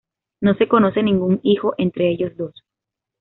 [0.41, 2.63] No se conoce ningún hijo entre ellos dos.